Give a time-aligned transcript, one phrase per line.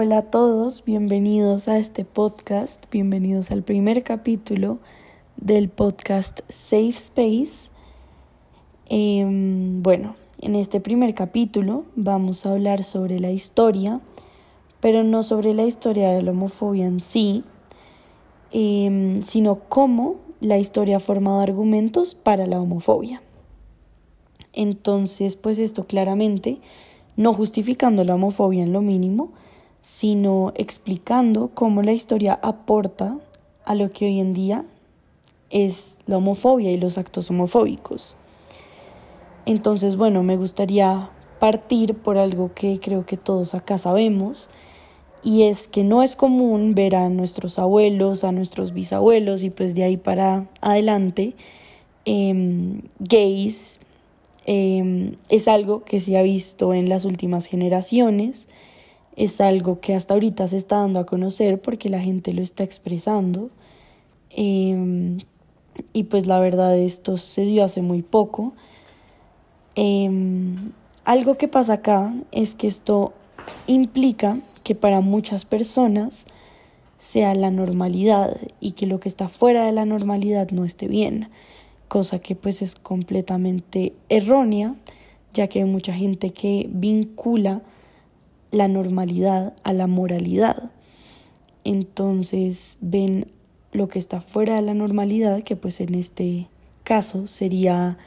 [0.00, 4.78] Hola a todos, bienvenidos a este podcast, bienvenidos al primer capítulo
[5.36, 7.68] del podcast Safe Space.
[8.86, 14.00] Em, bueno, en este primer capítulo vamos a hablar sobre la historia,
[14.78, 17.42] pero no sobre la historia de la homofobia en sí,
[18.52, 23.20] em, sino cómo la historia ha formado argumentos para la homofobia.
[24.52, 26.60] Entonces, pues esto claramente,
[27.16, 29.32] no justificando la homofobia en lo mínimo,
[29.88, 33.16] sino explicando cómo la historia aporta
[33.64, 34.66] a lo que hoy en día
[35.48, 38.14] es la homofobia y los actos homofóbicos.
[39.46, 41.08] Entonces, bueno, me gustaría
[41.40, 44.50] partir por algo que creo que todos acá sabemos,
[45.22, 49.74] y es que no es común ver a nuestros abuelos, a nuestros bisabuelos y pues
[49.74, 51.34] de ahí para adelante
[52.04, 53.80] em, gays.
[54.44, 58.50] Em, es algo que se ha visto en las últimas generaciones
[59.18, 62.62] es algo que hasta ahorita se está dando a conocer porque la gente lo está
[62.62, 63.50] expresando.
[64.30, 65.18] Em,
[65.92, 68.52] y pues la verdad esto se dio hace muy poco.
[69.74, 70.70] Em,
[71.04, 73.12] algo que pasa acá es que esto
[73.66, 76.24] implica que para muchas personas
[76.96, 81.28] sea la normalidad y que lo que está fuera de la normalidad no esté bien,
[81.88, 84.76] cosa que pues es completamente errónea,
[85.34, 87.62] ya que hay mucha gente que vincula
[88.50, 90.70] la normalidad a la moralidad.
[91.64, 93.30] Entonces ven
[93.72, 96.48] lo que está fuera de la normalidad, que pues en este
[96.84, 97.98] caso sería,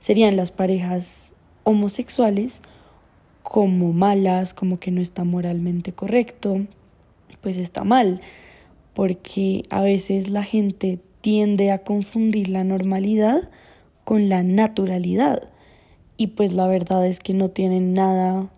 [0.00, 2.62] serían las parejas homosexuales,
[3.42, 6.66] como malas, como que no está moralmente correcto,
[7.40, 8.20] pues está mal,
[8.92, 13.48] porque a veces la gente tiende a confundir la normalidad
[14.04, 15.48] con la naturalidad
[16.16, 18.50] y pues la verdad es que no tienen nada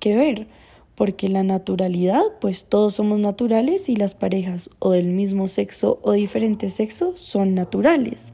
[0.00, 0.48] que ver
[0.94, 6.12] porque la naturalidad, pues todos somos naturales y las parejas o del mismo sexo o
[6.12, 8.32] diferente sexo son naturales.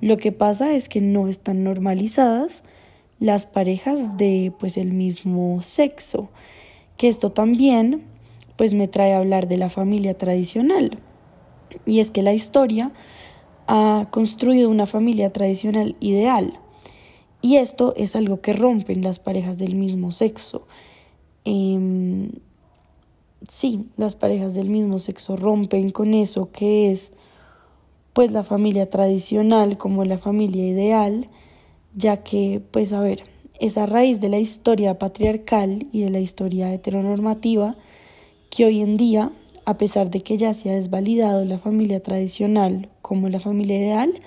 [0.00, 2.62] Lo que pasa es que no están normalizadas
[3.18, 6.28] las parejas de pues el mismo sexo,
[6.98, 8.04] que esto también
[8.56, 10.98] pues me trae a hablar de la familia tradicional.
[11.84, 12.92] Y es que la historia
[13.66, 16.58] ha construido una familia tradicional ideal.
[17.42, 20.66] Y esto es algo que rompen las parejas del mismo sexo.
[21.48, 22.32] Em,
[23.48, 27.12] sí, las parejas del mismo sexo rompen con eso que es
[28.12, 31.28] pues la familia tradicional como la familia ideal,
[31.94, 33.22] ya que pues a ver,
[33.60, 37.76] es a raíz de la historia patriarcal y de la historia heteronormativa
[38.50, 39.30] que hoy en día,
[39.66, 44.20] a pesar de que ya se ha desvalidado la familia tradicional como la familia ideal,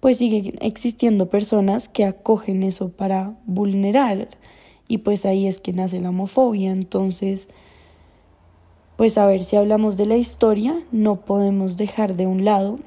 [0.00, 4.28] pues siguen existiendo personas que acogen eso para vulnerar
[4.88, 6.70] y pues ahí es que nace la homofobia.
[6.70, 7.48] Entonces,
[8.96, 12.78] pues a ver, si hablamos de la historia, no podemos dejar de un lado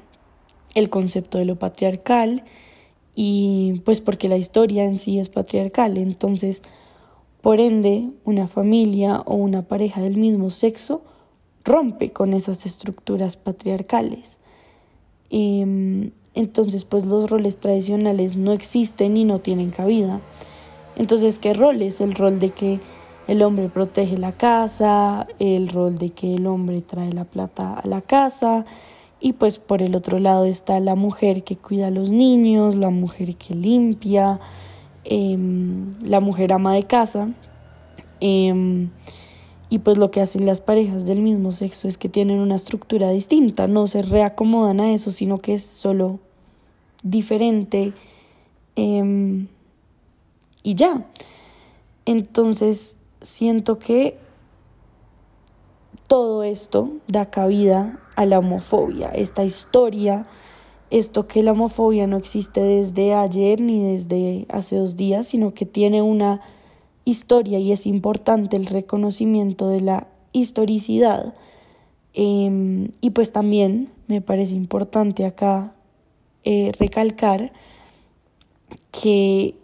[0.74, 2.44] el concepto de lo patriarcal
[3.14, 5.98] y pues porque la historia en sí es patriarcal.
[5.98, 6.62] Entonces,
[7.42, 11.02] por ende, una familia o una pareja del mismo sexo
[11.64, 14.38] rompe con esas estructuras patriarcales.
[15.30, 20.20] Em, entonces, pues los roles tradicionales no existen y no tienen cabida.
[20.96, 22.00] Entonces, ¿qué rol es?
[22.00, 22.80] El rol de que
[23.26, 27.86] el hombre protege la casa, el rol de que el hombre trae la plata a
[27.86, 28.64] la casa
[29.20, 32.90] y pues por el otro lado está la mujer que cuida a los niños, la
[32.90, 34.40] mujer que limpia,
[35.04, 37.28] em, la mujer ama de casa.
[38.20, 38.90] Em,
[39.68, 43.10] y pues lo que hacen las parejas del mismo sexo es que tienen una estructura
[43.10, 46.18] distinta, no se reacomodan a eso, sino que es solo
[47.02, 47.92] diferente.
[48.74, 49.46] Em,
[50.62, 51.06] y ya.
[52.04, 54.18] Entonces, siento que
[56.06, 60.26] todo esto da cabida a la homofobia, esta historia,
[60.90, 65.66] esto que la homofobia no existe desde ayer ni desde hace dos días, sino que
[65.66, 66.40] tiene una
[67.04, 71.34] historia y es importante el reconocimiento de la historicidad.
[72.12, 75.74] Em, y pues también me parece importante acá
[76.42, 77.52] eh, recalcar
[78.90, 79.54] que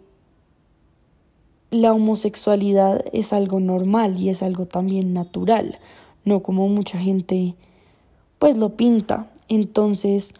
[1.71, 5.79] la homosexualidad es algo normal y es algo también natural,
[6.25, 7.55] no como mucha gente
[8.39, 9.29] pues lo pinta.
[9.49, 10.33] Entonces,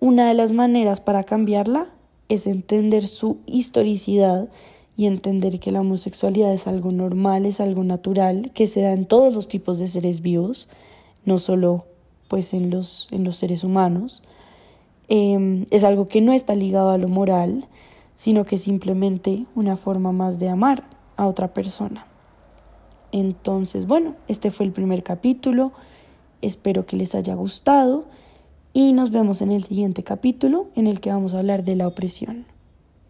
[0.00, 1.88] una de las maneras para cambiarla
[2.28, 4.48] es entender su historicidad
[4.96, 9.06] y entender que la homosexualidad es algo normal, es algo natural, que se da en
[9.06, 10.68] todos los tipos de seres vivos,
[11.24, 11.84] no solo
[12.28, 14.22] pues en los, en los seres humanos.
[15.08, 17.66] Em, es algo que no está ligado a lo moral,
[18.14, 20.84] sino que simplemente una forma más de amar
[21.16, 22.06] a otra persona.
[23.12, 25.72] Entonces, bueno, este fue el primer capítulo.
[26.42, 28.04] Espero que les haya gustado
[28.72, 31.86] y nos vemos en el siguiente capítulo en el que vamos a hablar de la
[31.86, 32.46] opresión.